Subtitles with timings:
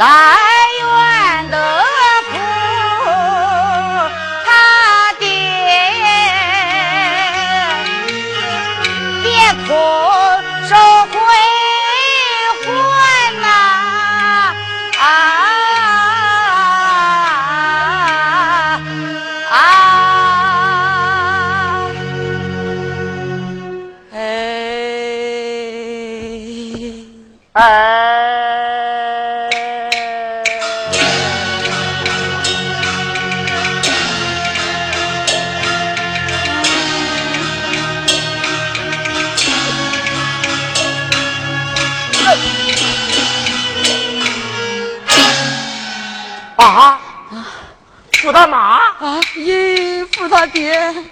[0.00, 0.49] 来。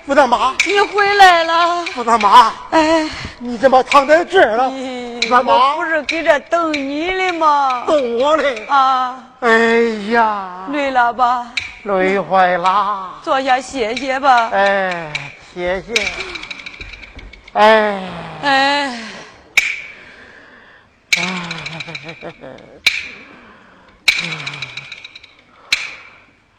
[0.08, 1.84] 爹，傅大妈，你回来了！
[1.92, 3.06] 傅大妈，哎，
[3.38, 4.72] 你怎么躺在这儿了？
[5.28, 7.84] 大妈，我不是给这等你的吗？
[7.86, 8.64] 等我嘞！
[8.70, 9.22] 啊！
[9.40, 9.50] 哎
[10.10, 11.48] 呀，累了吧？
[11.82, 13.10] 累坏了。
[13.22, 14.48] 坐下歇歇吧。
[14.50, 15.12] 哎，
[15.54, 15.92] 歇歇。
[17.52, 18.02] 哎
[18.42, 18.98] 哎。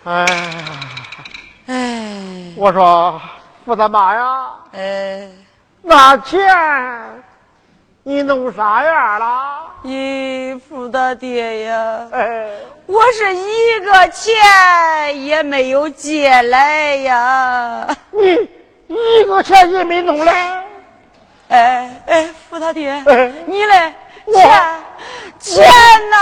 [0.03, 0.25] 哎，
[1.65, 3.21] 哎，我说
[3.65, 5.27] 傅大妈呀，哎，
[5.81, 6.39] 那钱
[8.03, 9.61] 你弄啥样了？
[9.83, 12.49] 咦，傅大爹呀，哎，
[12.87, 14.35] 我是一个钱
[15.23, 17.87] 也没有借来呀。
[18.11, 18.47] 你
[18.87, 20.65] 一个钱也没弄来？
[21.49, 23.93] 哎哎，傅大爹，哎、你嘞？
[24.25, 24.49] 钱
[25.39, 25.65] 钱
[26.09, 26.17] 呐！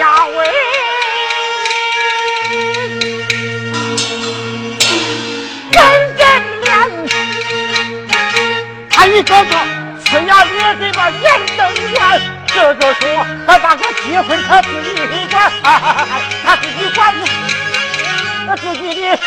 [0.00, 0.34] 刷下位，
[5.70, 5.78] 真
[6.16, 6.24] 真
[6.62, 6.68] 脸，
[8.88, 9.54] 他一个个
[10.06, 11.22] 呲牙咧嘴把眼
[11.54, 11.60] 瞪
[11.90, 11.98] 圆，
[12.46, 14.88] 这个说他那个结婚他自己
[15.30, 15.52] 管，
[16.42, 17.14] 他自己管，
[18.46, 19.18] 他自己的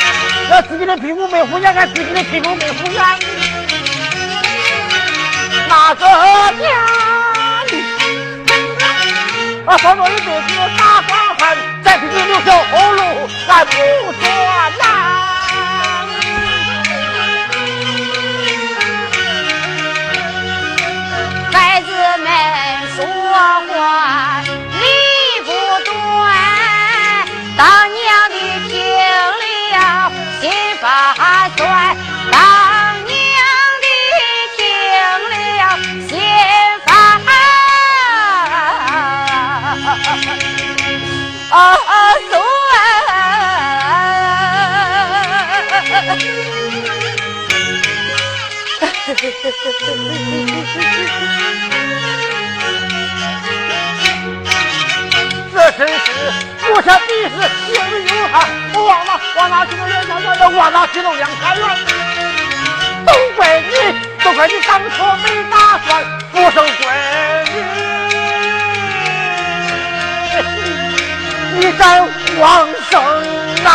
[0.50, 3.00] 他自己的屁股没敷衍，俺自己的屁股没敷衍，
[5.70, 6.04] 那个
[6.60, 7.03] 家。
[9.66, 13.00] 啊，放着一辈子大光汉，再给你留条后路，
[13.48, 14.22] 俺不说
[14.78, 14.84] 难。
[21.54, 21.88] 孩子
[22.24, 22.28] 们
[22.94, 24.84] 说话理
[25.46, 25.50] 不
[25.86, 25.96] 断，
[27.58, 27.64] 当
[27.94, 28.36] 娘的
[28.68, 28.72] 听
[29.72, 29.76] 了
[30.42, 30.44] 心
[30.82, 30.84] 发
[31.56, 31.93] 酸，
[49.16, 49.20] 这
[55.78, 56.02] 真是
[56.68, 57.36] 国家第一次
[57.74, 58.34] 有没有他？
[58.74, 61.64] 我忘了往哪去了两家园，往哪去了两家园？
[63.06, 63.72] 都怪你，
[64.24, 65.56] 都怪你当初没打
[65.86, 65.90] 算
[66.32, 66.82] 不生闺
[71.54, 71.82] 女，你敢
[72.40, 72.94] 妄生
[73.64, 73.70] 男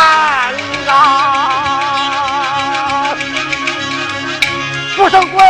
[0.88, 1.37] 啊！
[5.08, 5.40] 不不生棍，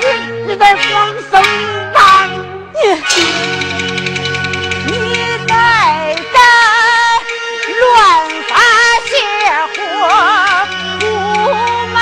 [0.00, 0.04] 你
[0.48, 1.42] 你在放生
[1.94, 2.28] 当，
[2.74, 2.78] 你
[4.86, 4.92] 你
[5.46, 5.52] 在
[6.34, 6.38] 在
[7.80, 7.88] 乱
[8.48, 8.52] 发
[9.06, 9.10] 邪
[9.72, 9.78] 火，
[11.00, 11.02] 不
[11.94, 11.96] 埋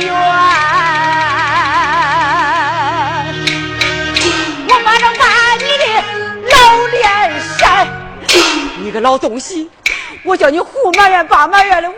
[0.00, 0.02] 怨。
[4.68, 5.22] 我马上把
[5.54, 5.84] 你的
[6.50, 6.56] 老
[6.88, 7.00] 脸
[7.56, 7.86] 扇！
[8.82, 9.70] 你个老东西，
[10.24, 11.94] 我叫你胡埋怨八埋怨的我。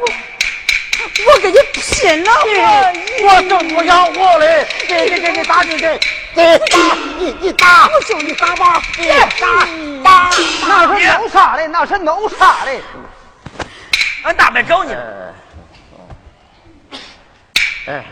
[1.26, 2.30] 我跟你拼了！
[2.44, 4.66] 我我正不要我嘞！
[4.88, 5.98] 给给给给打你给
[6.34, 7.88] 给打你你打！
[7.88, 8.82] 我就你打吧！
[9.40, 9.66] 打
[10.02, 10.30] 打！
[10.66, 11.66] 那是弄啥嘞？
[11.68, 12.80] 那是弄啥嘞？
[14.24, 14.96] 俺大伯找你。
[17.86, 18.04] 哎，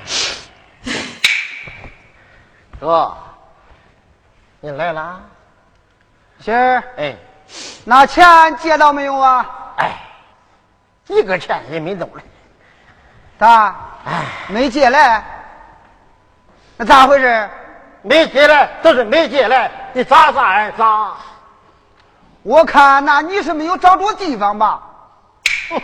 [2.80, 3.16] 哥，
[4.60, 5.20] 你来了？
[6.40, 7.16] 媳儿，哎，
[7.84, 9.46] 那钱借到没有啊？
[9.78, 9.96] 哎，
[11.08, 12.22] 一个钱也没弄嘞。
[13.40, 15.24] 他哎，没借来，
[16.76, 17.48] 那咋回事？
[18.02, 21.12] 没借来，都是没借来，你咋咋还咋？
[22.42, 24.82] 我看那你是没有找着地方吧？
[25.70, 25.82] 哼，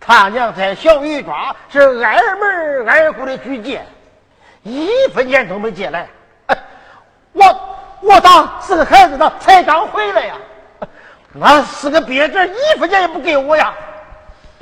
[0.00, 3.84] 他娘在小鱼庄是挨门挨户的去借，
[4.62, 6.08] 一分钱都没借来。
[7.32, 7.44] 我
[8.00, 10.34] 我当是个孩子呢，才刚回来呀，
[11.32, 13.74] 那是个瘪子，一分钱也不给我呀。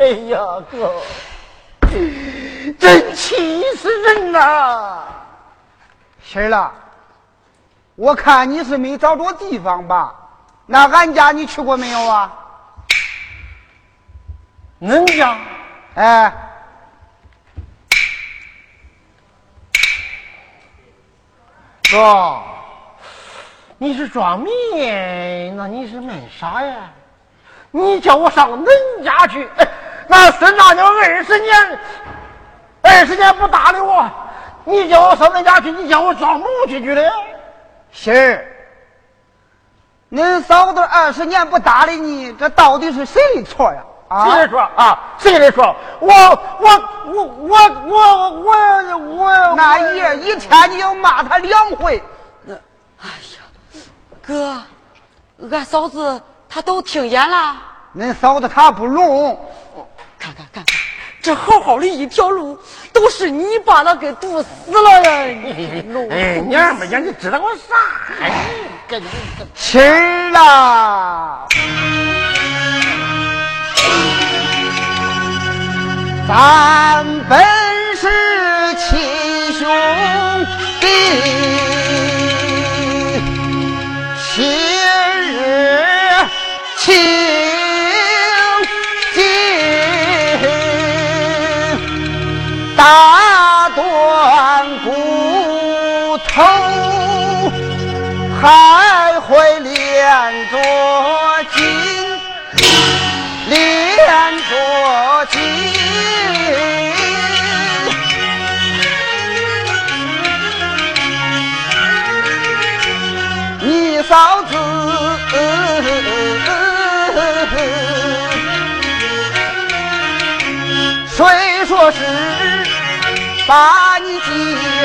[0.01, 0.39] 哎呀，
[0.71, 0.95] 哥，
[2.79, 5.05] 真气死人呐！
[6.25, 6.73] 媳儿了，
[7.97, 10.15] 我看你是没找着地方吧？
[10.65, 12.33] 那俺家你去过没有啊？
[14.81, 15.37] 恁家？
[15.97, 16.33] 哎，
[21.91, 22.41] 哥，
[23.77, 24.51] 你是装迷？
[25.55, 26.91] 那你是卖啥呀？
[27.71, 29.47] 你叫我上恁家去？
[29.59, 29.69] 哎
[30.11, 31.79] 那孙大娘二十年，
[32.83, 34.11] 二十年不搭理我，
[34.65, 35.71] 你叫我上恁家去？
[35.71, 37.13] 你叫我装母去去的？
[37.93, 38.45] 媳儿，
[40.11, 43.85] 恁嫂子二十年不搭理你，这到底是谁的错呀？
[44.09, 44.25] 啊？
[44.33, 44.99] 谁的错啊？
[45.17, 45.77] 谁的错？
[46.01, 46.13] 我
[46.59, 46.69] 我
[47.07, 52.03] 我我我我我那一一天你要骂他两回。
[52.43, 52.55] 那，
[53.01, 53.81] 哎呀，
[54.21, 54.61] 哥，
[55.53, 57.55] 俺嫂子她都听见了。
[57.97, 59.39] 恁嫂子她不聋。
[60.21, 60.77] 看看看看，
[61.23, 62.59] 这好好的一条路，
[62.93, 65.11] 都是你把他给堵死了呀！
[66.11, 67.75] 哎，娘们呀，你知道我啥？
[68.21, 68.45] 哎，
[68.87, 69.03] 跟
[69.55, 71.47] 亲儿啦，
[76.29, 77.43] 咱本
[77.97, 78.07] 是
[78.75, 78.99] 亲
[79.55, 79.67] 兄
[80.81, 80.87] 弟，
[92.81, 96.43] 打断骨头，
[98.41, 99.71] 还会连
[100.51, 100.57] 着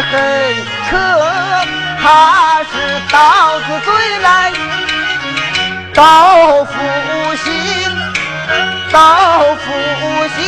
[0.02, 0.14] 恨，
[0.90, 0.94] 可
[2.02, 2.06] 他
[2.72, 2.74] 是
[3.12, 3.16] 刀
[3.60, 3.88] 子嘴
[4.20, 4.52] 来
[5.94, 6.74] 刀斧
[7.44, 7.52] 心，
[8.92, 8.98] 刀
[9.56, 9.66] 斧
[10.36, 10.44] 心，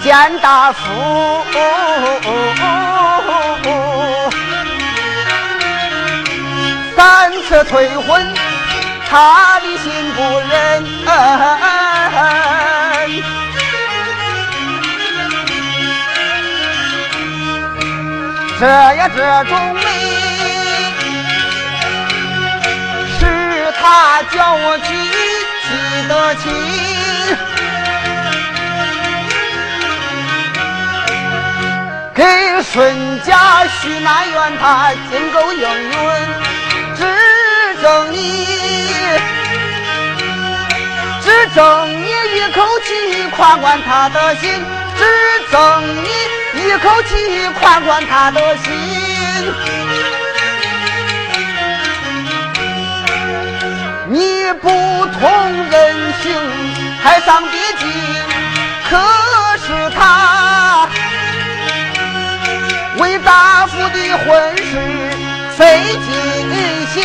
[0.00, 0.80] 见大夫
[6.96, 8.33] 三次退婚。
[9.16, 10.50] 他的心不忍，
[18.58, 19.80] 这呀这种美，
[23.20, 23.22] 是
[23.80, 24.88] 他叫我去
[25.62, 25.68] 提
[26.08, 26.42] 的亲，
[32.12, 32.18] 给
[32.64, 32.74] 孙
[33.22, 35.92] 家许南院，他金够应允，
[36.96, 37.00] 只
[37.80, 38.53] 争你。
[41.34, 44.48] 只争你一口气宽宽他的心，
[44.96, 45.04] 只
[45.50, 46.08] 争你
[46.60, 48.72] 一口气宽宽他的心。
[54.08, 56.32] 你不通人性，
[57.02, 57.88] 还伤爹筋，
[58.88, 58.96] 可
[59.58, 60.88] 是他
[62.98, 64.78] 为大夫的婚事
[65.56, 67.02] 费尽心。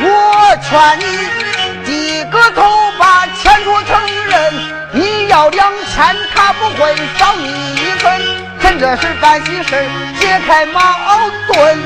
[0.00, 1.31] 我劝你。
[8.82, 9.86] 这是办喜事
[10.18, 10.80] 解开矛
[11.46, 11.78] 盾。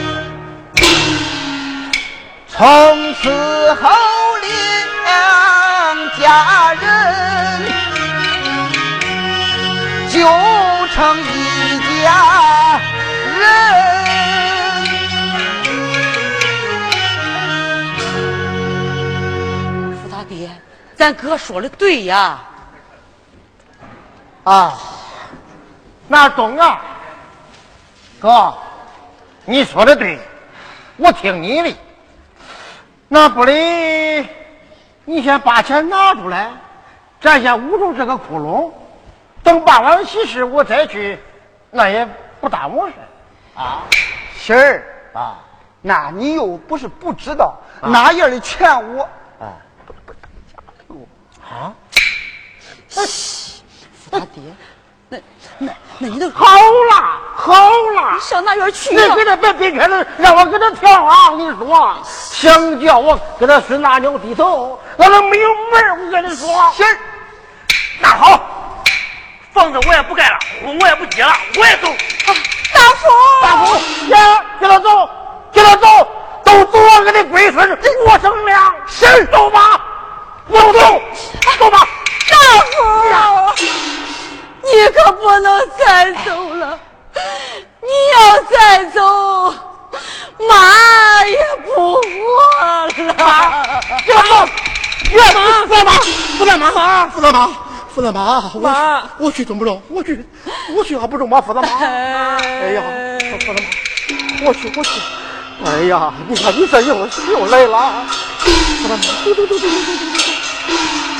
[2.48, 3.90] 从此后
[4.40, 7.62] 两家人
[10.08, 10.20] 就
[10.94, 12.80] 成一家
[13.40, 13.44] 人。
[20.02, 20.48] 福大爹，
[20.96, 22.38] 咱哥说的对呀。
[24.44, 24.80] 啊，
[26.08, 26.80] 那中啊，
[28.20, 28.54] 哥，
[29.44, 30.18] 你说的对，
[30.96, 31.76] 我听你的。
[33.08, 34.28] 那不哩，
[35.04, 36.50] 你先把钱拿出来，
[37.20, 38.72] 咱先捂住这个窟窿，
[39.42, 41.18] 等办完喜事我再去，
[41.70, 42.08] 那也
[42.40, 42.92] 不耽误事。
[43.54, 43.82] 啊，
[44.36, 45.38] 媳儿，啊。
[45.82, 49.02] 那你又不是不知道，那样的钱我。
[49.40, 49.46] 啊。
[51.48, 51.72] 啊！
[52.88, 54.75] 福大爹，那
[55.58, 59.14] 那那你都好了好了你，上哪院去你呀？
[59.14, 61.30] 给他别别开了，让我给他跳啊！
[61.30, 66.86] 我跟你说，想叫我给他孙大娘低头，那都没有门儿我跟你说，行，
[68.00, 68.40] 那好，
[69.52, 71.88] 房子我也不盖了，婚我也不结了，我也走。
[72.26, 73.06] 大叔，
[73.42, 73.76] 大夫，
[74.08, 75.08] 呀，给他走，
[75.52, 75.86] 给他走，
[76.44, 79.80] 都走我给你龟孙我生粮，行走吧，
[80.48, 81.00] 我走，
[81.58, 81.78] 走吧。
[82.28, 82.36] 大
[83.56, 83.64] 夫，
[84.66, 86.78] 你可不能再走了，
[87.82, 89.54] 你要再走，
[90.38, 92.00] 妈也不活
[92.64, 92.88] 了。
[92.88, 93.64] 给他
[94.06, 94.48] 走，
[95.08, 95.88] 别妈，扶大妈，
[96.36, 97.48] 扶大妈，妈，扶大妈，
[97.94, 99.80] 扶老妈，我妈去，我去中不中？
[99.88, 100.22] 我去，
[100.76, 101.40] 我去还不中吗？
[101.40, 102.82] 扶老妈，哎呀，
[103.40, 103.60] 扶大妈，
[104.46, 105.00] 我去，我去，
[105.64, 108.04] 哎呀，你看你这又又来了，
[108.38, 111.15] 扶大妈，嘟嘟嘟嘟嘟嘟嘟嘟。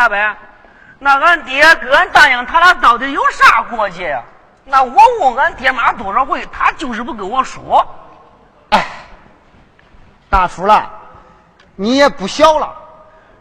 [0.00, 0.16] 大伯，
[0.98, 4.22] 那俺爹跟俺大娘他俩到底有啥过节呀？
[4.64, 7.86] 那我问俺爹妈多少回，他就是不跟我说。
[8.70, 8.82] 哎，
[10.30, 10.90] 大叔了，
[11.76, 12.74] 你也不小了，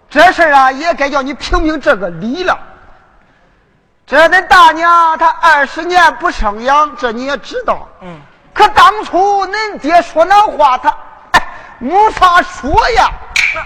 [0.09, 2.59] 这事儿啊也该叫你评评这个理了。
[4.05, 7.87] 这恁大娘她二十年不生养，这你也知道。
[8.01, 8.19] 嗯。
[8.53, 10.93] 可当初恁爹说那话，他
[11.31, 11.41] 哎
[11.77, 13.09] 没法说呀。
[13.55, 13.65] 养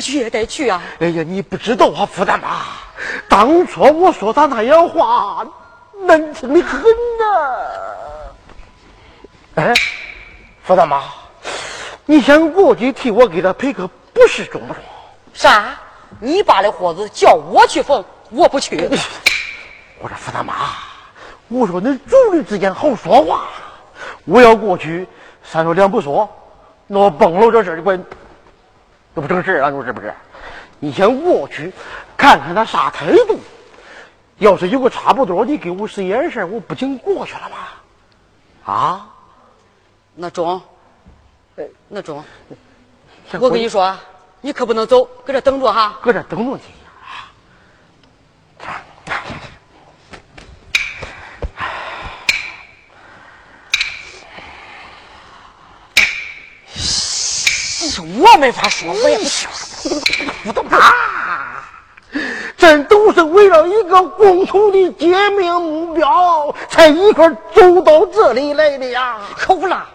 [0.00, 0.82] 去也得去啊！
[1.00, 2.62] 哎呀，你不知道啊，福大妈，
[3.28, 5.46] 当初我说他那样话，
[6.02, 7.56] 难听的很呐、
[9.56, 9.74] 哎，
[10.62, 11.02] 福大妈，
[12.06, 14.82] 你先过去替我给他赔个不是中不中？
[15.32, 15.78] 啥？
[16.18, 18.88] 你爸的货子叫我去缝，我不去。
[20.00, 20.54] 我说福大妈，
[21.48, 23.44] 我说恁妯娌之间好说话，
[24.24, 25.06] 我要过去，
[25.44, 26.28] 三说两不说，
[26.86, 28.02] 那我崩了这事儿就关，
[29.20, 30.14] 这不正事儿了，你说是不是？
[30.78, 31.70] 你先过去
[32.16, 33.38] 看看他啥态度，
[34.38, 38.72] 要是有个差不多，你给我使眼神，我不就过去了吗？
[38.72, 39.06] 啊？
[40.14, 40.58] 那中，
[41.86, 42.24] 那中，
[43.38, 44.00] 我跟你说啊，
[44.40, 45.98] 你可不能走，搁这等着哈。
[46.00, 46.58] 搁这等着
[57.88, 58.00] 去。
[58.20, 59.50] 我没法说，我也不说。
[60.44, 61.64] 不懂啊！
[62.56, 69.18] 咱都是为了一个共同的革命目标，才一块走到这里来的呀！
[69.36, 69.88] 口了，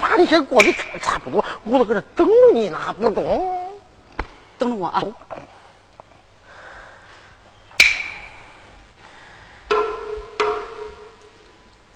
[0.00, 3.78] 把你先过去看差不多，我都搁这等着你呢，不懂？
[4.56, 5.02] 等着我啊！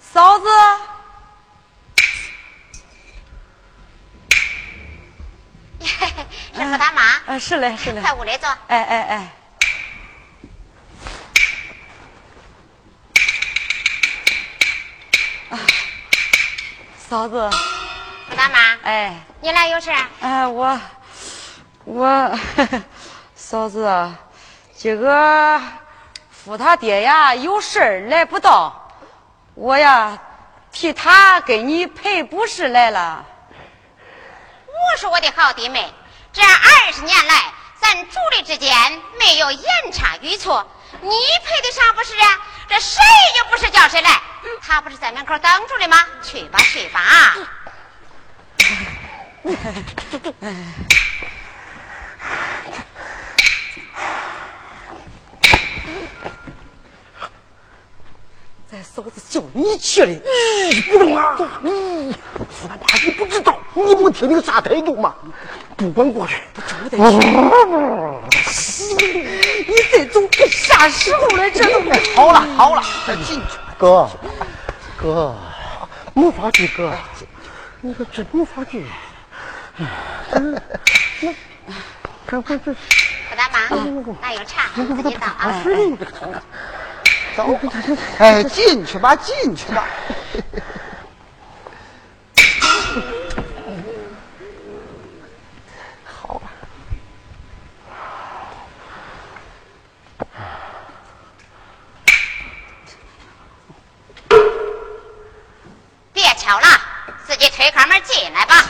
[0.00, 0.46] 嫂子，
[6.54, 8.00] 是和他妈，呃，是嘞，是嘞。
[8.02, 8.48] 快屋里坐。
[8.66, 9.28] 哎哎哎，
[15.50, 15.58] 啊，
[17.08, 17.48] 嫂子，
[18.28, 19.90] 和他妈，哎，你来有事？
[20.20, 20.80] 哎，我
[21.84, 22.38] 我
[23.34, 24.18] 嫂子，啊
[24.74, 25.60] 今个
[26.30, 28.90] 夫他爹呀有事儿来不到，
[29.54, 30.18] 我呀
[30.70, 33.24] 替他给你赔不是来了。
[34.78, 35.92] 我是我的好弟妹，
[36.32, 40.66] 这二十年来，咱主力之间没有言差语错，
[41.00, 41.10] 你
[41.44, 42.38] 配得上不是啊？
[42.68, 43.02] 这谁
[43.38, 44.20] 又不是叫谁来？
[44.62, 46.04] 他不是在门口等着的吗？
[46.22, 47.34] 去吧，去吧。
[58.70, 60.20] 咱嫂子叫你去的，
[60.92, 61.38] 不懂啊！
[61.62, 62.12] 嗯，
[62.68, 65.14] 他妈你不知道，你不听听啥态度吗？
[65.74, 66.36] 不管过去，
[66.84, 67.16] 我得去。
[69.66, 71.50] 你再走，啥时候来？
[71.50, 71.80] 这都
[72.14, 73.58] 好了好了，再进去。
[73.78, 74.06] 哥，
[74.98, 75.34] 哥，
[76.12, 76.92] 没法去，哥，
[77.80, 78.84] 你可真没法去。
[79.78, 80.60] 嗯，
[81.22, 81.32] 那
[82.26, 83.60] 这不这和他妈，
[84.20, 85.62] 那有茶，自己倒啊。
[87.38, 87.56] 走，
[88.18, 89.86] 哎，进去吧，进去吧。
[96.04, 96.50] 好了，
[106.12, 106.66] 别敲了，
[107.24, 108.64] 自己推开门进来吧。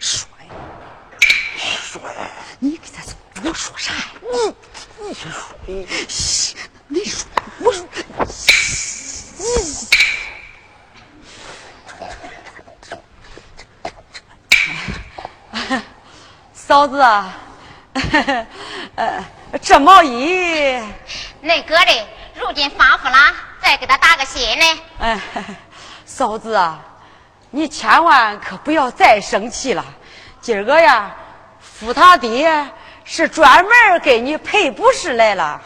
[0.00, 0.50] 说呀，
[1.82, 4.00] 说呀，你给他说，我说啥呀？
[5.00, 5.56] 你先说，
[6.08, 6.56] 嘘
[6.88, 7.26] 你说，
[7.60, 7.86] 我说，
[16.84, 17.32] 嫂子啊，
[18.96, 19.24] 呃，
[19.62, 20.78] 这毛衣，
[21.40, 23.16] 那哥的，如今发福了，
[23.58, 24.82] 再给他打个新呢。
[24.98, 25.18] 哎，
[26.04, 26.78] 嫂子啊，
[27.50, 29.82] 你千万可不要再生气了。
[30.42, 31.10] 今儿个呀，
[31.58, 32.68] 夫他爹
[33.02, 35.58] 是专门给你赔不是来了。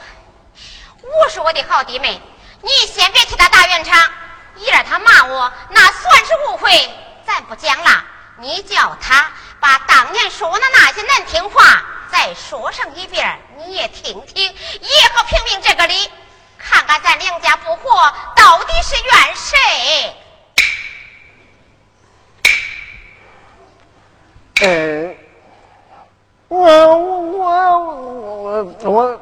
[1.02, 2.22] 我是我的好弟妹，
[2.62, 4.00] 你先别替他打圆场，
[4.54, 6.70] 一儿他骂我，那算是误会，
[7.26, 8.04] 咱不讲了。
[8.40, 9.26] 你叫他
[9.61, 15.94] 把当年说的那些难听话再说上一遍，你也听听，也好评评这个理，
[16.57, 20.16] 看看咱两家不和到底是怨谁。
[24.61, 25.16] 嗯，
[26.49, 29.21] 我我我我，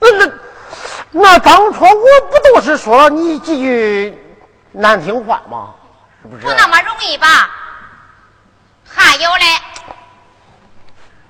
[0.00, 0.32] 那那
[1.12, 4.18] 那当初我不都是说了你几句
[4.72, 5.74] 难听话吗？
[6.22, 6.42] 是不是？
[6.42, 7.48] 不那么容易吧？
[9.00, 9.44] 还有嘞，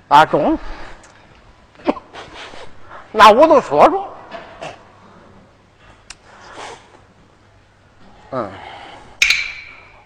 [0.09, 0.59] 啊中，
[3.13, 4.07] 那我都说说。
[8.31, 8.51] 嗯，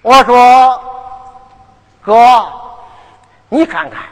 [0.03, 0.83] 我说
[2.03, 2.45] 哥，
[3.49, 4.03] 你看看，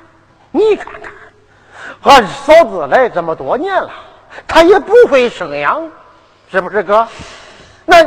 [0.49, 1.11] 你看看，
[2.01, 3.91] 俺嫂子来这么多年了，
[4.47, 5.87] 她也不会生养，
[6.51, 7.07] 是不是哥？
[7.85, 8.03] 那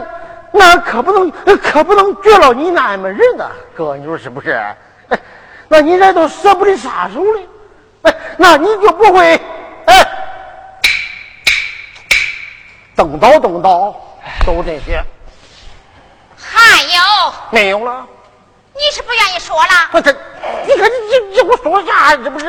[0.51, 4.61] 那可不能，可不能绝了你那么人呐，哥，你说是不是？
[5.69, 7.41] 哎，那你这都舍不得撒手了，
[8.03, 9.41] 哎，那你就不会
[9.87, 10.07] 哎，
[12.95, 13.95] 蹬倒蹬倒，
[14.45, 15.03] 都这些
[16.37, 18.07] 还有，没有了。
[18.75, 19.89] 你是不愿意说了？
[19.91, 20.17] 不是，
[20.67, 22.17] 你看你这这我说啥？
[22.17, 22.47] 这不是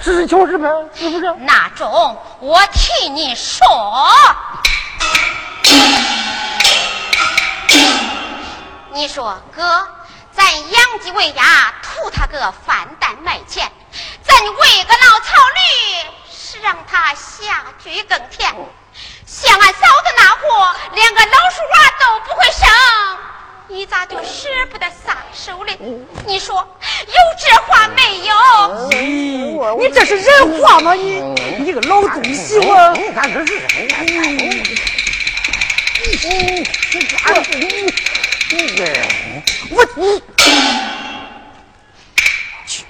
[0.00, 0.68] 实事求是呗？
[0.94, 1.32] 是不是？
[1.40, 3.64] 那中，我替你说。
[8.90, 9.97] 你说哥，在
[10.38, 13.66] 咱养鸡喂鸭，图他个饭蛋卖钱；
[14.22, 15.60] 咱喂个老草驴，
[16.30, 18.54] 是让他下居耕田。
[19.26, 22.68] 像俺嫂子那货，连个老鼠娃都不会生，
[23.66, 25.76] 你咋就舍不得撒手嘞？
[26.24, 28.32] 你说有这话没有？
[28.90, 30.94] 咦，你这是人话吗？
[30.94, 31.20] 你
[31.58, 32.92] 你个老东西我！
[32.92, 33.44] 你看这
[38.50, 40.22] 哎，我你
[42.66, 42.84] 去，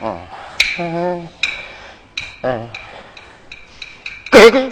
[0.00, 0.18] 哦，
[0.78, 1.28] 嗯
[2.42, 2.68] 哎，
[4.30, 4.68] 哥哥，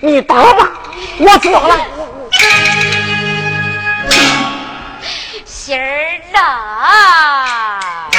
[0.00, 0.68] 你打吧，
[1.18, 1.86] 我知了，
[5.44, 8.10] 心儿啊。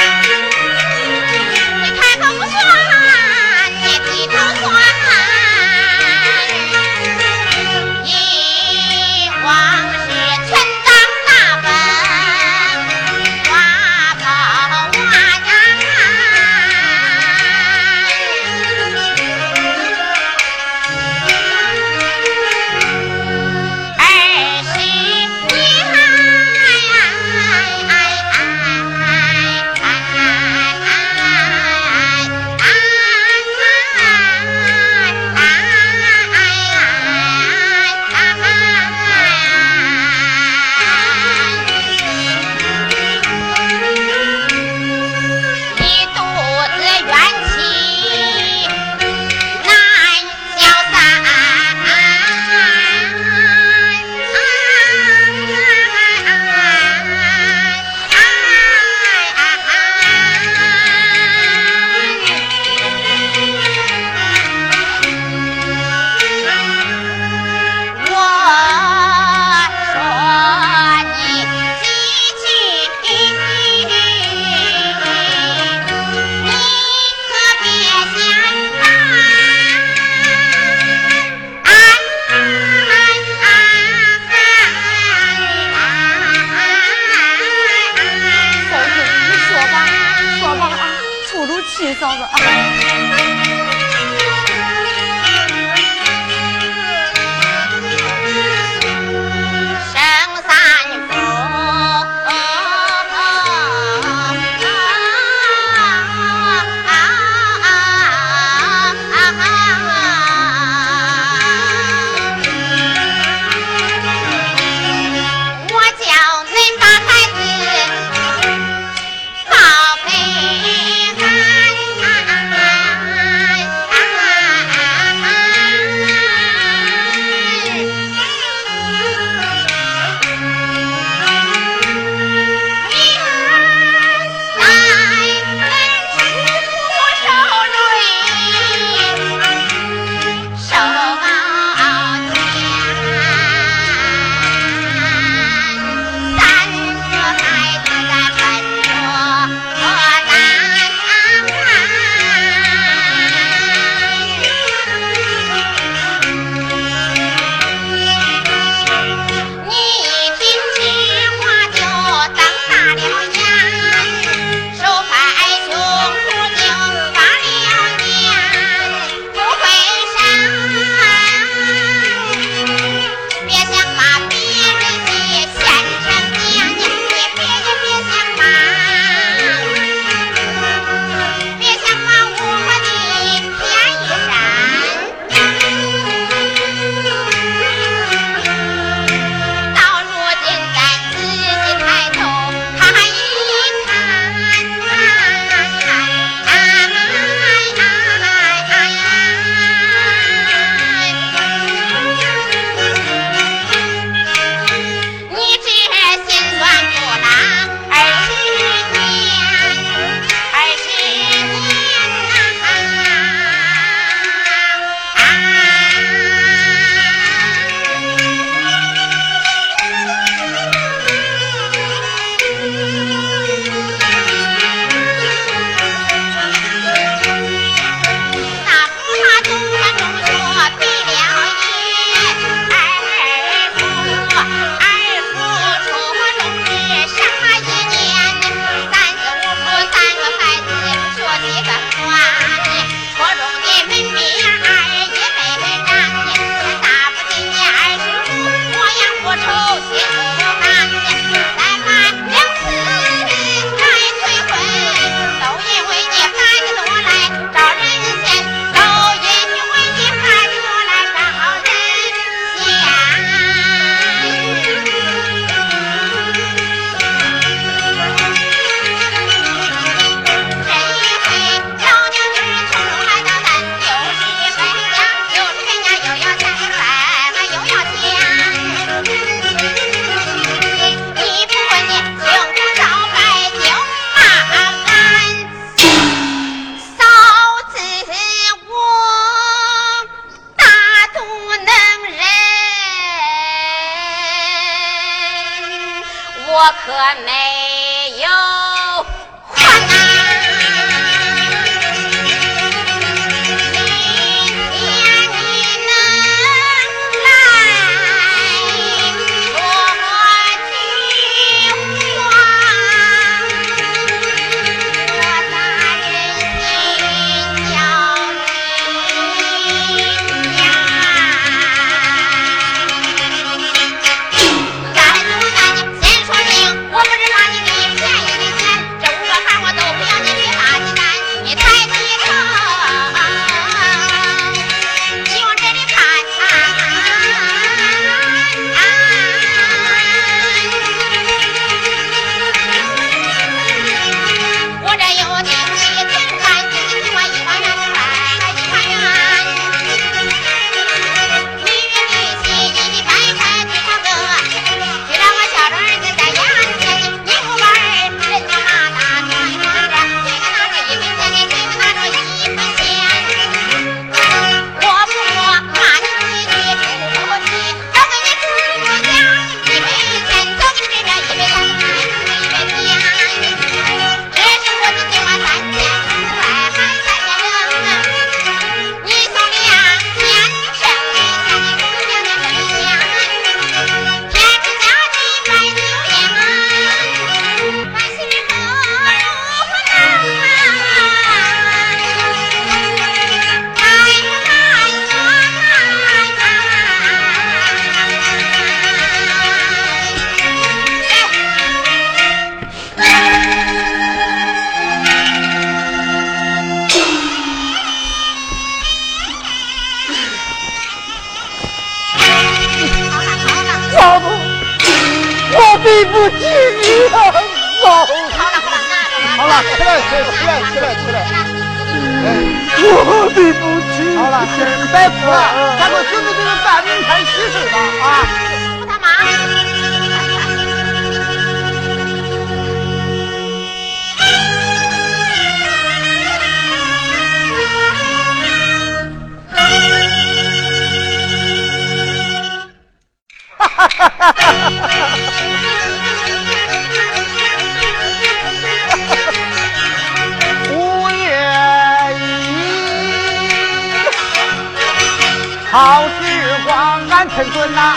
[457.36, 457.94] 村村呐，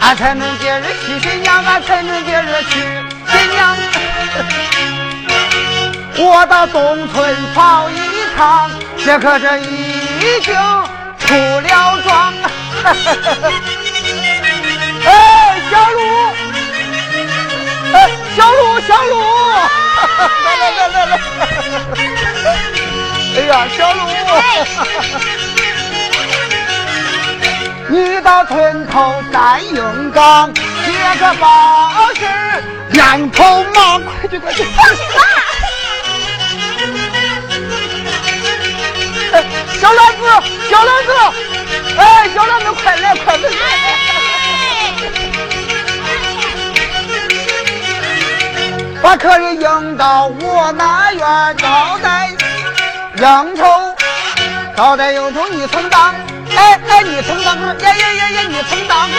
[0.00, 2.80] 俺才能接日去新娘，俺才能接日去
[3.30, 3.74] 新娘。
[6.18, 7.98] 我到东村跑一
[8.36, 8.70] 趟，
[9.02, 10.54] 这可这已经
[11.18, 12.34] 出了庄。
[15.06, 15.98] 哎，小鹿，
[17.94, 17.96] 哎，
[18.36, 19.12] 小鹿，小鹿，
[20.44, 21.12] 来来来来来，
[23.34, 24.00] 哎呀，小鹿。
[27.88, 30.60] 你到村头站硬杠，接
[31.20, 34.64] 个报信儿，连头忙，快去快去！
[34.76, 35.22] 放心吧。
[39.80, 40.22] 小篮子，
[40.68, 41.12] 小篮子，
[41.96, 43.48] 哎，小篮子，快来快来！
[49.00, 52.30] 把客人迎到我那院，招待
[53.16, 53.94] 应头，
[54.76, 56.12] 招待应头你承当。
[56.54, 59.16] 哎哎，你充当官，呀呀呀呀，你充当官。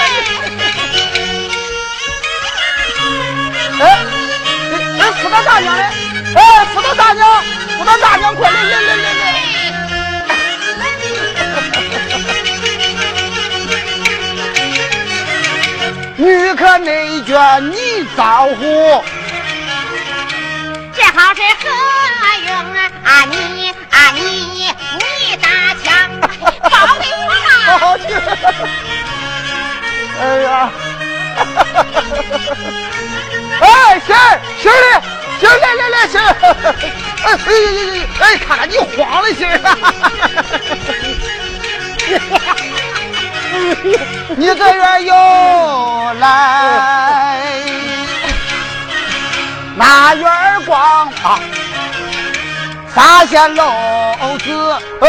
[3.79, 3.83] 哎，
[4.99, 5.81] 哎，扶到大娘嘞！
[6.35, 7.43] 哎，扶到大娘，
[7.77, 9.23] 扶到大娘，快来来来来来！
[16.17, 19.03] 女可内眷，你招呼。
[20.93, 21.65] 这好是何
[22.47, 22.51] 用
[23.03, 23.07] 啊？
[23.29, 23.35] 你
[23.91, 24.19] 啊你
[24.97, 25.03] 你
[25.37, 25.47] 打
[25.83, 25.85] 枪。
[27.67, 28.03] 好去。
[30.19, 30.69] 哎呀！
[33.59, 35.01] 哎，婶儿，婶儿嘞，
[35.39, 36.25] 婶儿来来来，婶儿。
[37.23, 37.49] 哎哎哎
[37.91, 39.51] 哎哎，看看你慌了，婶儿。
[44.35, 45.13] 你这边又
[46.19, 47.39] 来。
[49.75, 50.25] 那月
[50.65, 51.39] 光啊，
[52.97, 53.69] 发现老
[54.39, 54.49] 子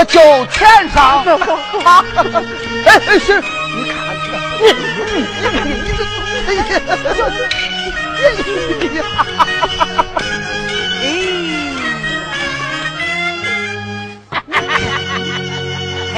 [0.09, 0.21] 就
[0.53, 1.25] 天上。
[2.85, 5.17] 哎哎是，你看看， 你你
[5.65, 6.05] 你你这，
[6.47, 6.69] 哎呀，
[11.01, 11.07] 哎
[14.85, 14.93] 呀，
[16.15, 16.17] 哎，哎，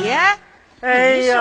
[0.00, 0.06] 爹，
[0.82, 0.88] 哎
[1.26, 1.34] 呀，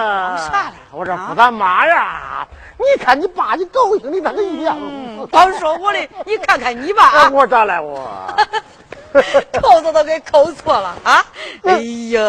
[0.92, 2.48] 我这不他妈呀！
[2.80, 5.28] 你看你爸，你高兴的那个样子。
[5.30, 8.36] 光说我的，你看看你爸，我咋了我？
[9.62, 11.26] 扣子都给扣错了啊！
[11.64, 11.80] 哎
[12.12, 12.20] 呀，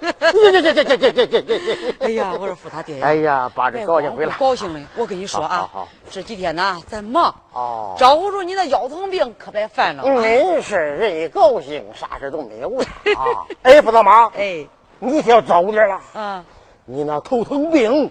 [0.00, 1.94] 这这这这这这这这！
[2.00, 3.06] 哎呀，我说福他爹呀！
[3.06, 4.80] 哎呀，把这高兴回来，高兴了。
[4.96, 5.68] 我跟你说啊，
[6.10, 10.04] 这几天呢咱忙，哦，招呼住你那腰疼病可别犯了。
[10.04, 12.84] 真是，人高兴，啥事都没有了
[13.16, 13.46] 啊。
[13.62, 14.66] 哎，福大妈，哎，
[14.98, 16.00] 你可要顾点了。
[16.14, 16.44] 啊，
[16.84, 18.10] 你那头疼病。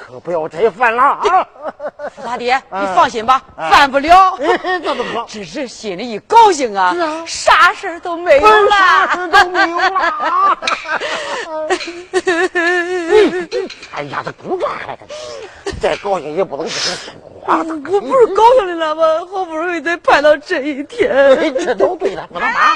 [0.00, 1.46] 可不要再犯了啊！
[2.16, 4.36] 富大爹，你放心吧，犯不了。
[4.82, 10.58] 这么好，只是心里一高兴啊，啥事都没有了，啥事都没有了。
[13.92, 14.98] 哎呀，这鼓掌还
[15.80, 17.58] 再高兴也不能这么说话。
[17.58, 17.64] 我
[18.00, 19.02] 不是高兴的了吗？
[19.30, 21.52] 好不容易才盼到这一天。
[21.54, 22.72] 这都对了，我他妈啊！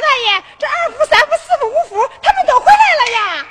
[0.00, 3.46] 大爷，这二夫、三夫、四夫、五夫，他们都回来了呀！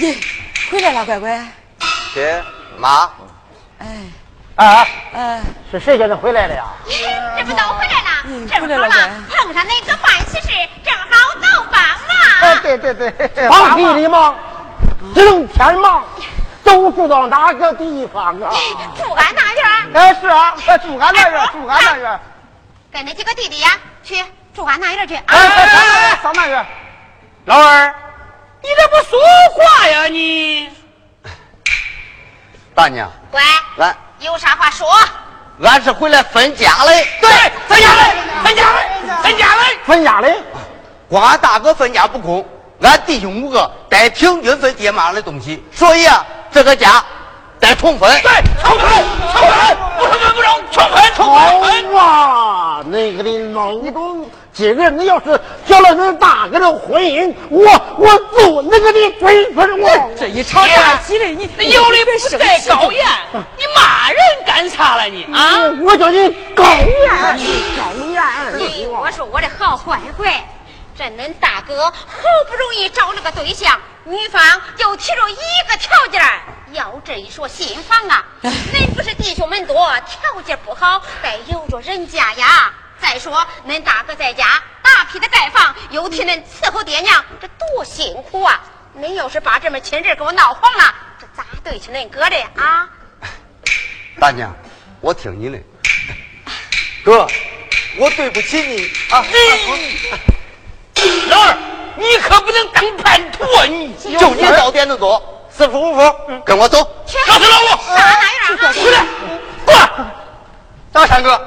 [0.00, 0.16] 耶，
[0.70, 1.46] 回来了，乖乖。
[2.14, 2.42] 爹
[2.78, 3.10] 妈，
[3.78, 3.86] 哎，
[4.56, 6.64] 啊，哎，是谁现在回来了呀？
[7.36, 8.08] 这不都回来了？
[8.48, 10.48] 正好了，碰上那个办喜事，
[10.84, 12.10] 正好都帮忙。
[12.40, 14.36] 哎，对对对，帮地里忙，
[15.14, 16.04] 整天忙。
[16.68, 18.52] 都住到哪个地方啊？
[18.96, 19.64] 住俺那院。
[19.94, 22.20] 哎，是啊，住俺那院，住俺那院。
[22.92, 23.70] 跟那几个弟弟呀，
[24.04, 24.22] 去
[24.54, 25.14] 住俺那院去。
[25.14, 26.66] 哎哎哎，上那院。
[27.46, 27.94] 老二，
[28.62, 29.18] 你这不说
[29.54, 30.68] 话呀你？
[32.74, 33.10] 大娘。
[33.30, 33.40] 乖。
[33.76, 33.96] 来。
[34.20, 34.86] 有啥话说？
[35.62, 37.08] 俺是回来分家嘞。
[37.20, 37.30] 对，
[37.66, 38.88] 分家嘞，分家嘞，
[39.22, 40.42] 分家嘞，分家嘞。
[41.08, 42.46] 光俺大哥分家不空，
[42.82, 46.24] 俺弟兄五个得平均分爹妈的东西，所以啊。
[46.50, 47.04] 这个家
[47.60, 48.30] 得重分，对，
[48.62, 51.92] 重分，重分，不重分不中，重分，重分。
[51.92, 60.10] 哇，那个的老公，今个你要是结了恁大哥的婚姻，我我揍那个的准分我。
[60.16, 65.70] 这一吵架起来，你有理不在高言，你骂人干啥了你啊？
[65.82, 67.38] 我叫你高言，
[67.76, 68.88] 高言。
[68.90, 70.32] 我说我的好乖乖。
[70.98, 71.94] 这恁大哥好
[72.48, 75.36] 不容易找了个对象，女方就提出一
[75.68, 76.20] 个条件
[76.72, 82.74] 要这一说新房啊，恁不是弟兄们多，条件不好，得由着人家呀。
[83.00, 88.60] 再说恁大哥在家大批的盖房，又替恁伺候爹娘，这多辛苦啊！
[88.98, 92.88] 恁要是把这门亲事给我闹黄了，这咋对起恁哥的啊？
[94.18, 94.52] 大娘，
[95.00, 95.60] 我听你的，
[97.04, 97.24] 哥，
[97.98, 99.24] 我对不起你啊。
[101.30, 101.56] 老二，
[101.96, 103.64] 你可不能当叛徒啊！
[103.66, 106.82] 你就你早点子多，四夫五夫，跟我走。
[107.26, 108.72] 告诉老五，啥玩意儿？
[108.72, 109.04] 回来，
[109.64, 109.90] 过来。
[110.92, 111.40] 大山哥，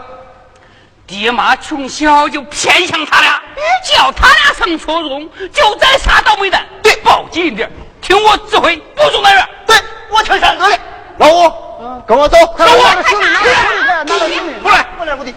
[1.08, 3.42] 爹妈从小就偏向他俩，
[3.84, 6.66] 叫他俩上初中就咱仨倒霉蛋。
[6.82, 7.70] 对，抱紧一点，
[8.02, 9.50] 听我指挥，不住那院。
[9.66, 9.76] 对，
[10.10, 10.80] 我听山哥的。
[11.18, 12.38] 老五，跟我走。
[12.58, 12.82] 老五，
[14.64, 15.34] 过来，过来，我的。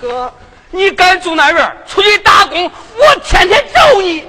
[0.00, 0.32] 哥。
[0.74, 4.24] 你敢住那院出去打工，我天天揍你！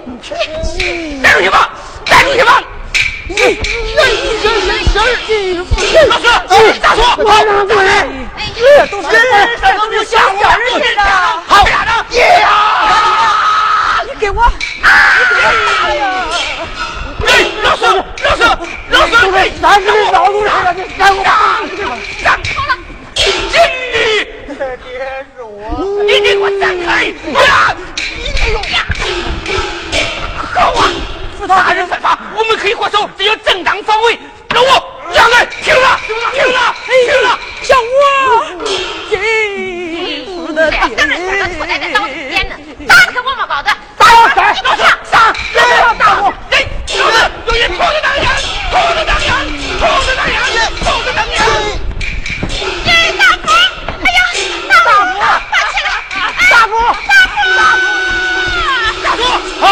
[1.22, 1.70] 带出去吧，
[2.06, 2.62] 带出去吧！
[3.28, 4.96] 你，行行行
[5.26, 5.28] 行，
[6.10, 6.26] 老师，
[6.80, 7.90] 大叔，我拿过来。
[8.38, 8.40] 哎，
[8.90, 9.18] 都是人
[9.60, 11.02] 生都是吓唬人的。
[11.48, 11.52] 好！
[14.06, 14.40] 你给我！
[14.84, 16.02] 哎呀！
[17.26, 17.30] 哎，
[17.64, 17.82] 老师，
[18.24, 18.44] 老师，
[18.90, 19.12] 老师，
[19.62, 21.24] 咱是老路上了，你赶快
[22.24, 22.58] 站好
[23.54, 23.60] 了，
[24.48, 24.58] 进。
[24.84, 25.00] 爹
[25.36, 27.06] 是我，你给我站开！
[27.44, 27.76] 呀，
[30.54, 30.80] 好啊，
[31.48, 34.18] 杀人犯法，我们可以还手，只要正当防卫。
[34.54, 34.66] 老五，
[35.14, 36.00] 让开，停了，
[36.34, 37.40] 停了，停了！
[37.62, 37.86] 小五，
[39.10, 39.16] 进，
[40.54, 42.56] 的爹，当然是个错在在刀子边呢，
[42.88, 44.38] 打开我们包子，打我谁？
[44.64, 45.34] 老师，杀！
[45.52, 45.60] 别
[45.98, 46.34] 打我！
[46.52, 46.54] 哎，
[47.00, 48.26] 老子有人偷着当烟，
[48.72, 49.28] 偷着当烟，
[49.80, 50.38] 偷着当烟，
[50.84, 51.34] 偷着当烟。
[56.64, 56.76] 大夫，
[57.58, 57.84] 大夫，
[59.04, 59.22] 大夫，大叔，
[59.60, 59.64] 好，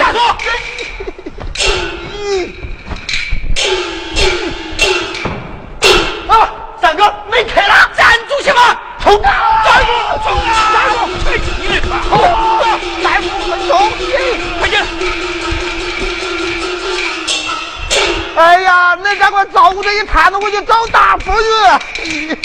[0.00, 0.18] 大叔，
[6.26, 6.32] 啊，
[6.80, 9.20] 三哥没开了，站住行吗，冲！
[9.20, 9.28] 大
[9.82, 9.86] 夫，
[10.22, 10.72] 冲啊！
[10.72, 10.94] 大夫，
[11.60, 12.12] 你们好，
[13.02, 13.70] 大夫，快走，
[14.60, 14.74] 快点！
[18.36, 22.38] 哎呀，那赶快照顾这一摊子，我去找大夫去。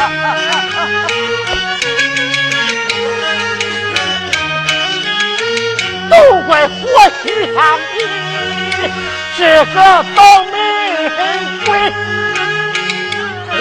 [6.10, 6.14] 都
[6.46, 7.58] 怪我许上
[7.94, 7.96] 你
[9.38, 9.74] 这个
[10.16, 10.50] 倒霉
[11.64, 11.68] 鬼，
[13.50, 13.52] 拖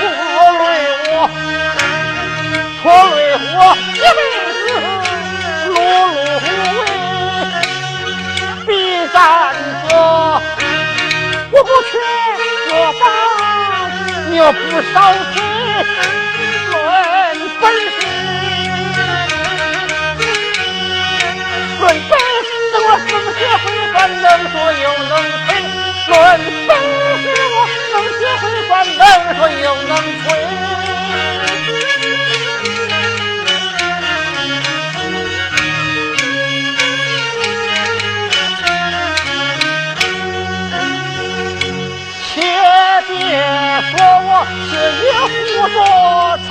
[0.59, 0.63] 累
[1.07, 1.09] 我，
[2.81, 2.83] 拖
[3.15, 3.17] 累
[3.53, 3.55] 我
[3.93, 4.19] 一辈
[4.55, 4.57] 子
[5.69, 5.77] 碌碌
[6.43, 6.45] 无
[6.79, 6.81] 为。
[8.67, 8.69] 比
[9.13, 9.17] 咱
[9.89, 9.91] 哥，
[11.51, 11.87] 我不缺
[12.71, 13.01] 我爸，
[14.29, 14.41] 你不
[14.93, 14.95] 少
[15.33, 15.37] 嘴
[17.61, 17.63] 本
[17.95, 17.97] 事。
[21.79, 22.11] 论本
[22.45, 22.49] 事，
[22.85, 25.13] 我能学会管，能说又能
[25.45, 25.47] 吹；
[26.07, 26.13] 论
[26.67, 26.71] 本
[27.21, 27.57] 事，我
[27.93, 29.01] 能学会管，能
[29.37, 29.91] 说又能
[30.23, 30.27] 吹。
[42.31, 42.35] 且
[43.07, 43.11] 别
[43.91, 44.29] 说我
[44.69, 45.27] 是一胡
[45.73, 45.77] 作
[46.47, 46.49] 长，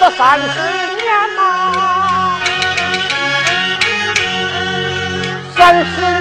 [0.00, 1.40] 这三十年呐、
[5.56, 6.19] 三十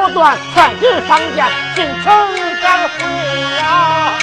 [0.00, 1.44] 不断，劝人上谏，
[1.74, 2.04] 进城
[2.62, 2.96] 赶回
[3.58, 4.14] 呀。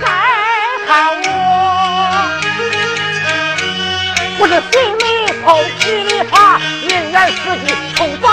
[0.00, 0.04] 再
[0.84, 0.88] 看
[1.22, 1.28] 我，
[4.40, 5.06] 我这心里
[5.44, 5.46] 头
[5.78, 8.26] 噼里啪，人言实际，冲早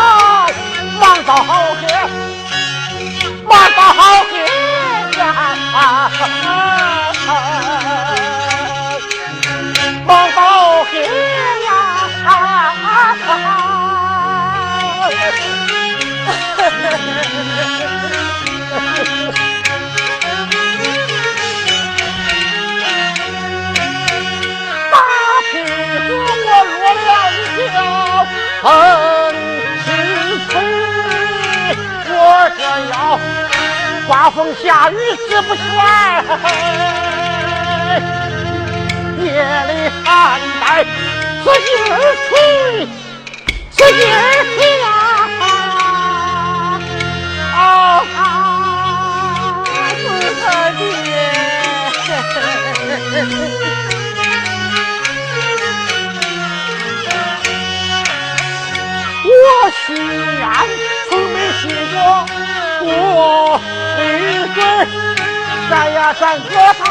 [34.05, 34.95] 刮风下雨
[35.29, 36.23] 志不衰，
[39.23, 40.85] 夜里寒来
[41.43, 41.67] 随劲
[42.27, 42.31] 吹，
[43.71, 43.99] 随劲
[44.55, 44.87] 吹啊！
[47.55, 47.57] 啊，
[50.01, 50.05] 菩
[50.41, 50.43] 萨
[50.77, 50.81] 爹，
[59.25, 59.29] 我
[59.85, 59.87] 虽
[60.39, 60.43] 然
[61.09, 61.63] 从没学
[62.81, 62.85] 过，
[66.19, 66.85] 山歌唱，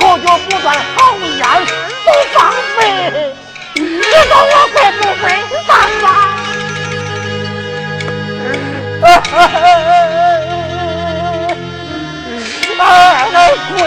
[0.00, 1.44] 好久不断好烟
[2.02, 2.36] 不放
[2.76, 2.80] 飞，
[3.74, 5.24] 你说我会不会
[5.66, 5.70] 犯
[6.00, 6.04] 法？
[12.80, 12.82] 哎，
[13.76, 13.78] 鬼！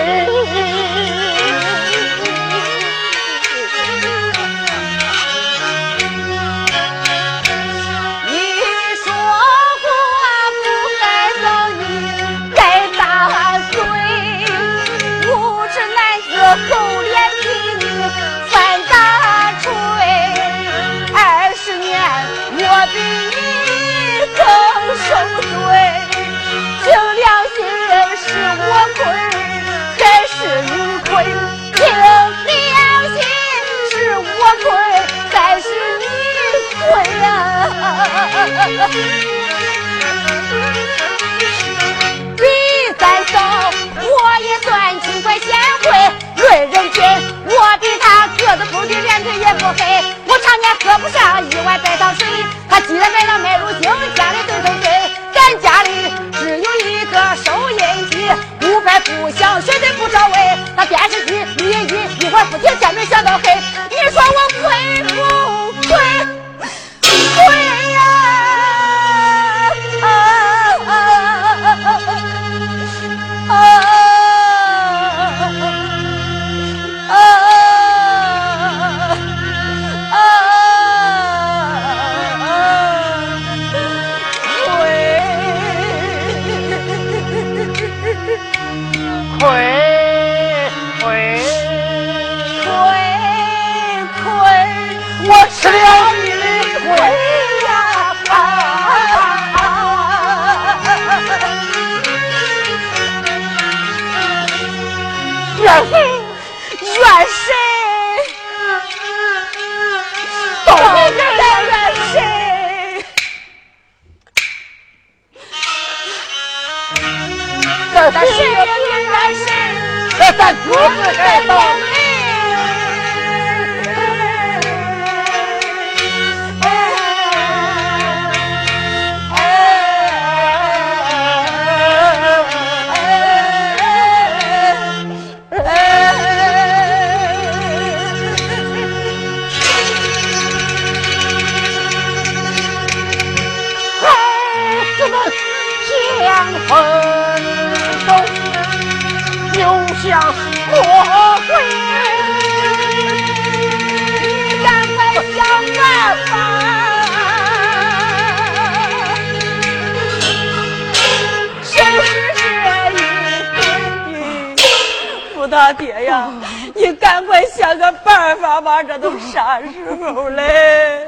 [168.88, 171.08] 这都啥时候嘞？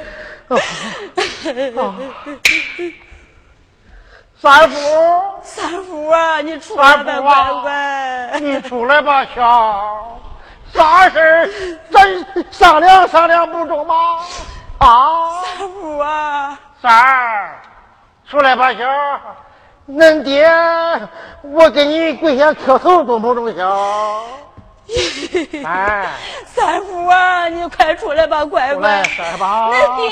[4.40, 4.78] 三福，
[5.42, 10.20] 三福啊，你出来吧，乖乖，你出来吧，小，
[10.74, 11.50] 啥事儿？
[11.90, 13.96] 咱商量商量不中吗？
[14.80, 17.62] 啊，三福啊，三儿，
[18.30, 18.86] 出来吧，小，
[19.90, 20.46] 恁爹，
[21.42, 24.24] 我给你跪下磕头，中不中，小？
[25.66, 26.08] 哎，
[26.54, 29.04] 三福啊，你快出来吧，乖乖！
[29.16, 30.12] 三吧，恁爹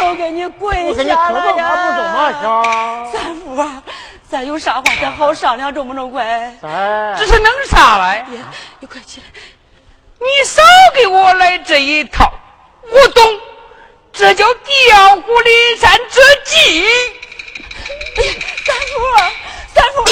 [0.00, 3.06] 都给你跪下了呀！
[3.12, 3.82] 三福啊，
[4.28, 6.24] 咱有啥话咱好商量，中不中，乖？
[6.62, 8.24] 哎，这是弄啥来？
[8.80, 9.26] 你快起来！
[10.18, 10.62] 你少
[10.94, 12.32] 给我来这一套，
[12.90, 13.22] 我懂，
[14.12, 16.86] 这叫调虎离山之计。
[18.16, 18.32] 哎呀
[18.64, 18.94] 三福，
[19.74, 20.04] 三福。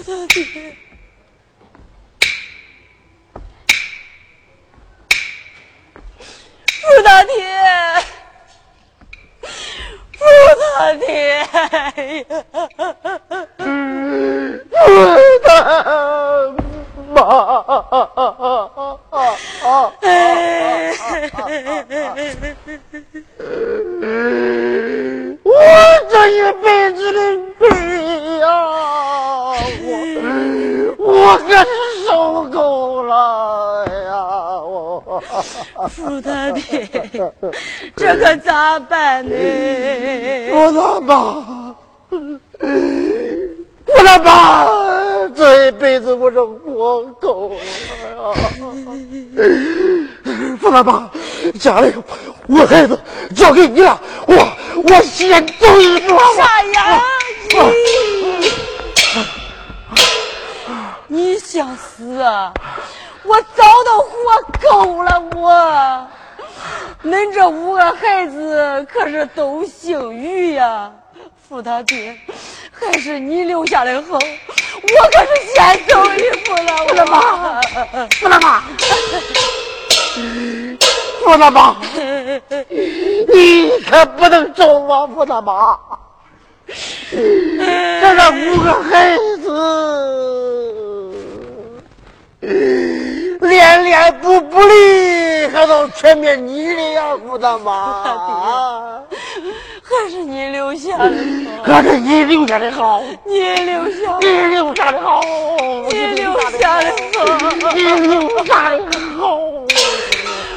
[0.00, 0.72] 大爹，
[7.04, 7.34] 大爹，
[10.16, 10.24] 傅
[10.58, 11.44] 大爹，
[14.70, 14.78] 呀
[15.44, 15.48] 大
[17.12, 17.16] 妈，
[20.00, 20.08] 哎。
[25.42, 25.48] 我
[26.10, 26.32] 这一
[26.62, 27.18] 辈子的
[27.58, 27.62] 罪
[28.38, 28.46] 呀，
[29.78, 29.84] 我
[30.98, 31.66] 我可是
[32.06, 32.08] 受
[32.44, 33.12] 够了
[33.86, 34.12] 呀！
[34.62, 35.22] 我
[35.88, 36.88] 傅大爹，
[37.96, 39.19] 这可咋办呢？
[40.52, 41.14] 我他妈，
[43.86, 44.66] 我他妈，
[45.36, 48.34] 这一辈子我是活够了呀！
[50.60, 51.08] 傅大妈，
[51.60, 51.92] 家里
[52.48, 52.98] 我孩子
[53.36, 54.34] 交给你了，我
[54.82, 56.18] 我先走了步。
[56.36, 57.00] 啥呀？
[61.06, 62.52] 你你想死啊？
[63.22, 64.12] 我早都活
[64.60, 66.06] 够了，我。
[67.02, 70.92] 恁这五个孩子可是都姓于呀，
[71.48, 72.18] 傅他爹，
[72.72, 74.14] 还是你留下来好。
[74.14, 77.60] 我可是先走一步了， 我的妈！
[78.20, 78.64] 我的妈，
[81.26, 81.76] 我的妈，
[83.32, 85.78] 你可不能走啊，我的妈！
[87.08, 89.48] 这个五个孩子，
[93.40, 99.02] 恋恋不不利，还都全面你的呀，傅大妈！
[99.82, 101.10] 还是你留下的
[101.62, 105.20] 好， 还是你留下的好，你留下，你留下的好，
[105.90, 107.24] 你留下的好，
[107.74, 108.76] 你留下的
[109.18, 109.38] 好。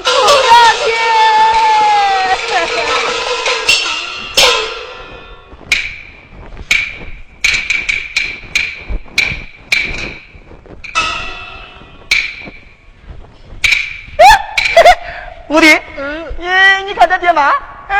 [0.03, 0.11] 傅
[0.47, 0.51] 大
[0.85, 1.12] 爹。
[17.23, 17.51] 爹妈，
[17.87, 17.95] 嗯，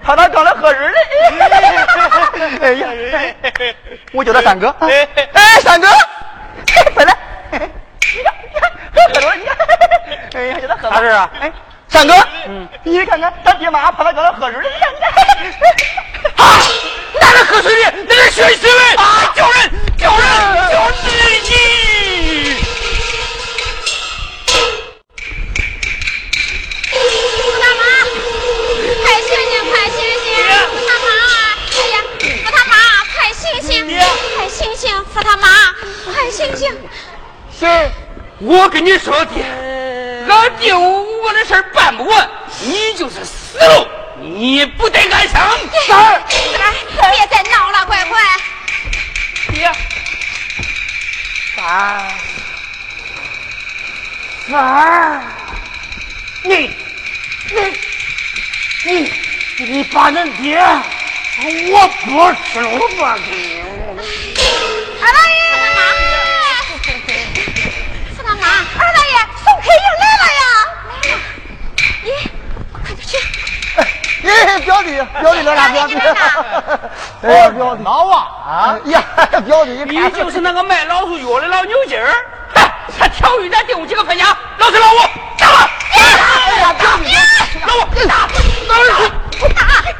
[0.00, 0.94] 他那刚来喝水呢。
[2.62, 2.88] 哎呀，
[4.12, 4.72] 我叫他三哥。
[4.78, 5.08] 哎，
[5.60, 5.88] 三哥，
[6.94, 7.16] 回来。
[7.50, 7.68] 你看，
[8.14, 9.56] 你看，喝多了，你看。
[10.34, 10.88] 哎呀，叫他喝。
[10.88, 11.28] 啥事啊？
[11.40, 11.50] 哎，
[11.88, 12.14] 三哥，
[12.46, 14.68] 嗯，你看看他爹妈，他那刚来喝水呢。
[14.68, 16.46] 你看，你看。
[16.46, 16.62] 啊，
[17.20, 17.92] 哪来喝水的？
[18.08, 18.68] 那是学习
[38.46, 39.42] 我跟你说爹，
[40.28, 42.28] 俺爹我的事儿办不完，
[42.62, 43.88] 你就是死了，
[44.20, 45.40] 你不得安生。
[45.86, 48.20] 三儿，别再闹了，乖乖。
[49.50, 49.72] 爹，
[51.56, 52.02] 三儿，
[54.50, 55.22] 三儿，
[56.42, 56.70] 你，
[57.50, 57.58] 你，
[58.84, 59.10] 你，
[59.56, 60.60] 你把恁爹，
[61.72, 62.10] 我不
[62.52, 63.64] 吃了，我不给。
[65.00, 65.43] 二大爷，
[69.64, 70.44] 爷，宋开英来了呀！
[70.88, 71.14] 来了，
[72.04, 72.06] 咦，
[72.72, 73.12] 快点去！
[74.26, 74.88] 哎，表弟，
[75.20, 75.94] 表弟来了，表弟。
[77.22, 79.02] 哎，表弟，老王啊，呀，
[79.46, 82.14] 表弟，你就是那个卖老鼠药的老牛筋儿，
[82.54, 84.36] 嗨，他挑鱼咱定几个分家？
[84.58, 84.98] 老实老五，
[85.38, 85.70] 打吧！
[85.92, 87.14] 哎呀，表弟，
[87.66, 88.28] 老五，打，
[88.68, 89.94] 打，来来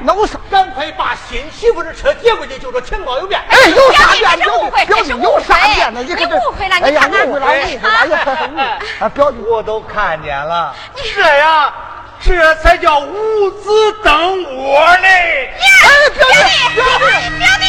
[0.00, 0.38] 那我啥？
[0.50, 3.40] 赶快把新媳妇的车接过去，就说情况有变。
[3.48, 4.22] 哎，有啥变？
[4.22, 6.02] 表弟表弟有啥变呢？
[6.02, 7.46] 你看这误会了，哎呀，误会了，误会了！
[7.46, 10.74] 哎呀，啊，表弟，我都看见了，
[11.14, 11.72] 这呀，
[12.20, 15.52] 这才叫五子登窝嘞！
[15.58, 15.64] 哎，
[16.14, 16.34] 表弟，
[16.74, 17.04] 表弟，
[17.38, 17.64] 表弟。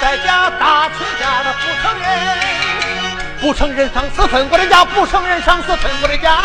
[0.00, 2.08] 在家，大出家的不承认，
[3.40, 6.40] 不承认上次分我的家，不承认上次分我的家，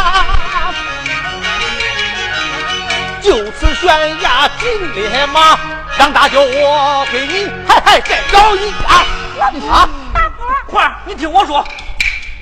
[3.21, 5.57] 就此悬崖金烈马，
[5.97, 8.77] 让大舅我给你还还再找一家。
[9.71, 9.89] 啊，
[10.67, 11.65] 花儿，你听我说。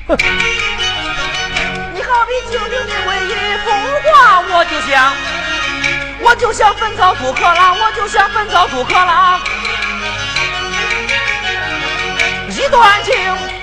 [0.07, 3.33] 你好比九九的为一
[3.65, 3.67] 风
[4.03, 5.13] 华，我就想，
[6.21, 9.39] 我就想焚草屠客郎，我就想焚草屠客郎。
[12.67, 13.15] 一段情，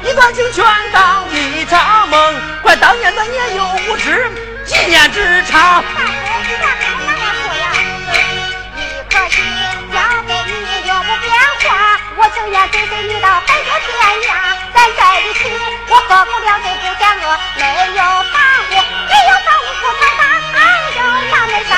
[0.02, 4.30] 一段情全当一场梦，怪当年的年幼无知，
[4.66, 5.84] 一念之差。
[5.94, 6.08] 大哥，
[6.48, 7.68] 你咋跟我那样说呀？
[8.78, 8.80] 一
[9.12, 9.44] 颗心
[9.92, 12.00] 交给你，永不变化。
[12.16, 13.92] 我情愿追随你到海角天
[14.24, 14.56] 涯。
[14.72, 15.52] 咱在一起，
[15.90, 18.00] 我喝不了醉不嫌饿，没有
[18.32, 18.40] 房
[18.70, 20.24] 屋，没有房屋葡萄大，
[20.56, 20.56] 还
[20.96, 20.98] 有
[21.28, 21.72] 杨梅沙，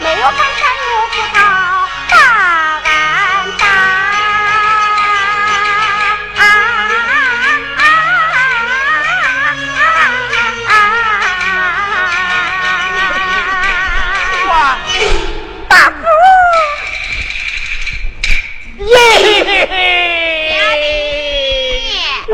[0.00, 1.40] 没有盘山有葡萄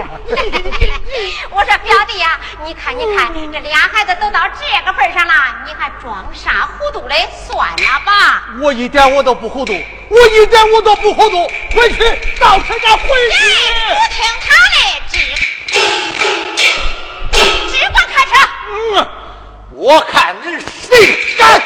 [1.51, 5.33] 我说表弟呀、你看，你看，这俩孩子都到这个份上了，
[5.67, 7.29] 你还装啥糊涂嘞？
[7.47, 8.45] 算了吧。
[8.61, 9.73] 我一点我都不糊涂，
[10.09, 11.99] 我一点我都不糊涂，回去
[12.39, 13.95] 到他家回哎，去。
[13.95, 14.79] 不听他的，
[15.11, 15.19] 只
[17.71, 18.31] 只管开车。
[18.69, 19.09] 嗯，
[19.73, 21.63] 我看你谁敢！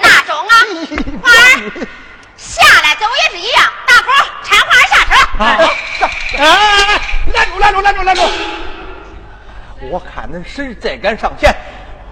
[0.00, 0.54] 那中啊，
[1.22, 1.32] 花儿
[2.36, 5.10] 下来走也是一样，大伙儿搀花儿下车。
[5.14, 5.19] 啊！
[5.38, 5.70] 哎哎
[6.38, 7.00] 哎！
[7.32, 7.58] 拦住！
[7.58, 7.80] 拦住！
[7.80, 8.02] 拦住！
[8.02, 8.22] 拦住！
[9.90, 11.54] 我看恁谁再敢上前，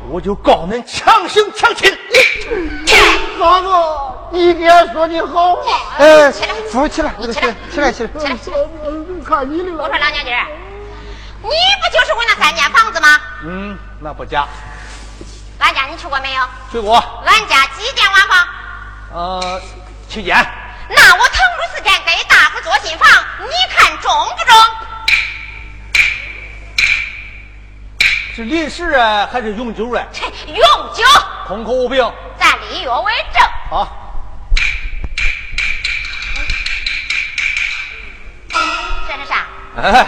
[0.09, 1.93] 我就告恁强行强亲。
[3.39, 3.69] 嫂子，
[4.33, 5.97] 你别说你好话。
[5.99, 6.33] 哎，
[6.71, 8.09] 扶起来，你起来起来，起来。
[8.19, 8.57] 起来起来
[9.25, 10.33] 看你的我说老娘亲，
[11.43, 11.53] 你不
[11.93, 13.21] 就是我那三间房子吗？
[13.45, 14.47] 嗯，那不假。
[15.59, 16.43] 俺家你去过没有？
[16.73, 16.97] 去过，
[17.27, 18.49] 俺家几间瓦房？
[19.13, 19.61] 呃，
[20.09, 20.35] 七间。
[20.89, 23.09] 那我腾出时间给大伙做新房，
[23.41, 24.55] 你看中不中？
[28.35, 30.05] 是临时啊，还是永久啊？
[30.13, 30.59] 切永
[30.95, 31.05] 久，
[31.47, 31.99] 空口无凭。
[32.39, 33.43] 咱立约为证。
[33.69, 33.89] 好，
[39.09, 39.47] 这是啥？
[39.77, 40.07] 哎，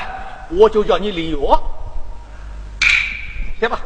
[0.51, 1.37] 我就叫你立约。
[3.59, 3.81] 行吧。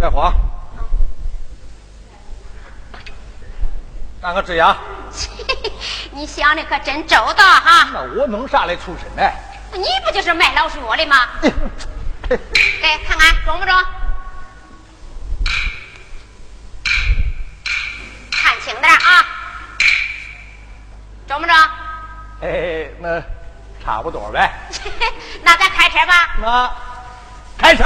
[0.00, 0.32] 再花。
[4.22, 4.74] 干个这样，
[6.12, 7.88] 你想的可真周到哈！
[7.92, 9.30] 那我弄啥来出身呢？
[9.72, 11.28] 你不就是卖老鼠药的吗？
[12.30, 13.74] 给看看中不中？
[18.30, 19.26] 看清点啊！
[21.28, 21.54] 中不中？
[22.40, 23.22] 哎，那
[23.84, 24.50] 差不多呗。
[25.44, 26.36] 那咱开车吧。
[26.40, 26.72] 那
[27.58, 27.84] 开车。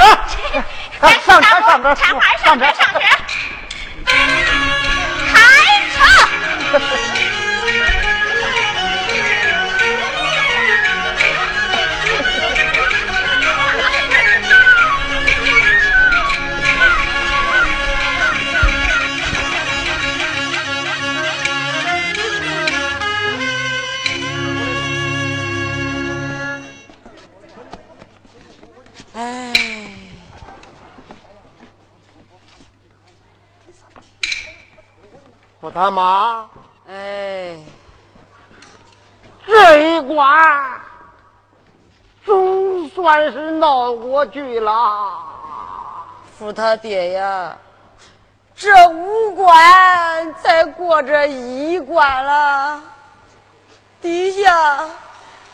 [1.01, 3.01] 咱上车上车搀花上车上车。
[5.33, 5.39] 开
[6.79, 7.14] 车。
[35.75, 36.49] 他妈
[36.89, 37.59] 哎，
[39.45, 40.81] 这一关
[42.25, 45.19] 总算是闹过去了。
[46.39, 47.57] 扶他爹呀，
[48.55, 52.81] 这五关才过这一关了，
[54.01, 54.89] 底下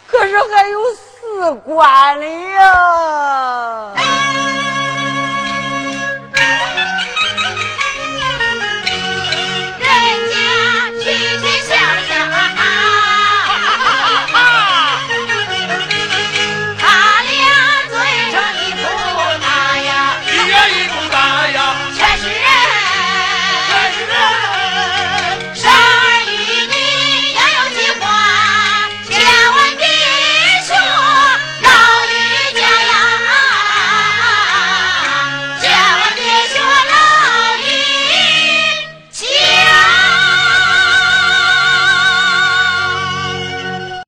[0.06, 3.94] 可是还有四关呢呀！